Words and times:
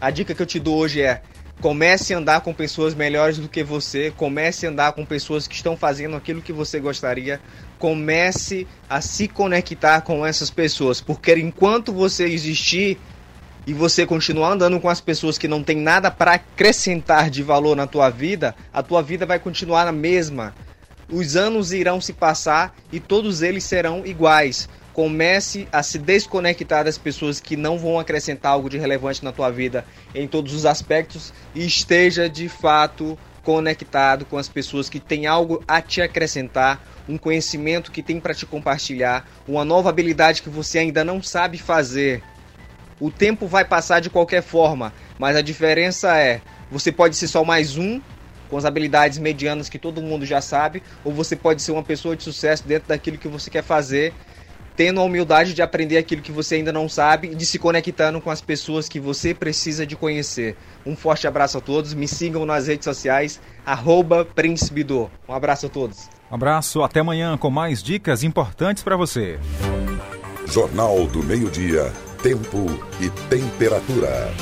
A 0.00 0.10
dica 0.10 0.34
que 0.34 0.40
eu 0.40 0.46
te 0.46 0.60
dou 0.60 0.78
hoje 0.78 1.02
é: 1.02 1.22
comece 1.60 2.14
a 2.14 2.18
andar 2.18 2.40
com 2.40 2.54
pessoas 2.54 2.94
melhores 2.94 3.38
do 3.38 3.48
que 3.48 3.64
você, 3.64 4.12
comece 4.16 4.66
a 4.66 4.70
andar 4.70 4.92
com 4.92 5.04
pessoas 5.04 5.48
que 5.48 5.54
estão 5.54 5.76
fazendo 5.76 6.16
aquilo 6.16 6.40
que 6.40 6.52
você 6.52 6.78
gostaria, 6.78 7.40
comece 7.78 8.66
a 8.88 9.00
se 9.00 9.26
conectar 9.26 10.02
com 10.02 10.24
essas 10.24 10.50
pessoas, 10.50 11.00
porque 11.00 11.34
enquanto 11.34 11.92
você 11.92 12.24
existir 12.24 12.98
e 13.66 13.74
você 13.74 14.06
continuar 14.06 14.52
andando 14.52 14.80
com 14.80 14.88
as 14.88 15.00
pessoas 15.00 15.36
que 15.36 15.48
não 15.48 15.62
tem 15.62 15.76
nada 15.76 16.10
para 16.10 16.34
acrescentar 16.34 17.28
de 17.28 17.42
valor 17.42 17.76
na 17.76 17.86
tua 17.86 18.08
vida, 18.08 18.54
a 18.72 18.82
tua 18.82 19.02
vida 19.02 19.26
vai 19.26 19.38
continuar 19.38 19.86
a 19.86 19.92
mesma. 19.92 20.54
Os 21.10 21.36
anos 21.36 21.72
irão 21.72 22.00
se 22.00 22.12
passar 22.12 22.74
e 22.92 23.00
todos 23.00 23.42
eles 23.42 23.64
serão 23.64 24.06
iguais. 24.06 24.68
Comece 24.98 25.68
a 25.70 25.80
se 25.80 25.96
desconectar 25.96 26.84
das 26.84 26.98
pessoas 26.98 27.38
que 27.38 27.56
não 27.56 27.78
vão 27.78 28.00
acrescentar 28.00 28.50
algo 28.50 28.68
de 28.68 28.78
relevante 28.78 29.24
na 29.24 29.30
tua 29.30 29.48
vida 29.48 29.84
em 30.12 30.26
todos 30.26 30.52
os 30.52 30.66
aspectos 30.66 31.32
e 31.54 31.64
esteja 31.64 32.28
de 32.28 32.48
fato 32.48 33.16
conectado 33.44 34.24
com 34.24 34.36
as 34.36 34.48
pessoas 34.48 34.88
que 34.88 34.98
têm 34.98 35.24
algo 35.24 35.62
a 35.68 35.80
te 35.80 36.02
acrescentar, 36.02 36.84
um 37.08 37.16
conhecimento 37.16 37.92
que 37.92 38.02
tem 38.02 38.18
para 38.18 38.34
te 38.34 38.44
compartilhar, 38.44 39.24
uma 39.46 39.64
nova 39.64 39.88
habilidade 39.88 40.42
que 40.42 40.50
você 40.50 40.80
ainda 40.80 41.04
não 41.04 41.22
sabe 41.22 41.58
fazer. 41.58 42.20
O 42.98 43.08
tempo 43.08 43.46
vai 43.46 43.64
passar 43.64 44.00
de 44.00 44.10
qualquer 44.10 44.42
forma, 44.42 44.92
mas 45.16 45.36
a 45.36 45.42
diferença 45.42 46.18
é: 46.18 46.42
você 46.72 46.90
pode 46.90 47.14
ser 47.14 47.28
só 47.28 47.44
mais 47.44 47.76
um 47.76 48.00
com 48.48 48.56
as 48.56 48.64
habilidades 48.64 49.18
medianas 49.18 49.68
que 49.68 49.78
todo 49.78 50.02
mundo 50.02 50.26
já 50.26 50.40
sabe, 50.40 50.82
ou 51.04 51.12
você 51.12 51.36
pode 51.36 51.62
ser 51.62 51.70
uma 51.70 51.84
pessoa 51.84 52.16
de 52.16 52.24
sucesso 52.24 52.66
dentro 52.66 52.88
daquilo 52.88 53.18
que 53.18 53.28
você 53.28 53.48
quer 53.48 53.62
fazer, 53.62 54.12
tendo 54.78 55.00
a 55.00 55.02
humildade 55.02 55.54
de 55.54 55.60
aprender 55.60 55.98
aquilo 55.98 56.22
que 56.22 56.30
você 56.30 56.54
ainda 56.54 56.72
não 56.72 56.88
sabe 56.88 57.32
e 57.32 57.34
de 57.34 57.44
se 57.44 57.58
conectando 57.58 58.20
com 58.20 58.30
as 58.30 58.40
pessoas 58.40 58.88
que 58.88 59.00
você 59.00 59.34
precisa 59.34 59.84
de 59.84 59.96
conhecer. 59.96 60.56
Um 60.86 60.94
forte 60.94 61.26
abraço 61.26 61.58
a 61.58 61.60
todos, 61.60 61.92
me 61.92 62.06
sigam 62.06 62.46
nas 62.46 62.68
redes 62.68 62.84
sociais, 62.84 63.40
arroba 63.66 64.24
Um 65.28 65.34
abraço 65.34 65.66
a 65.66 65.68
todos. 65.68 66.08
Um 66.30 66.34
abraço, 66.36 66.84
até 66.84 67.00
amanhã 67.00 67.36
com 67.36 67.50
mais 67.50 67.82
dicas 67.82 68.22
importantes 68.22 68.84
para 68.84 68.96
você. 68.96 69.40
Jornal 70.46 71.08
do 71.08 71.24
Meio-Dia 71.24 71.92
Tempo 72.22 72.66
e 73.00 73.10
temperatura. 73.28 74.32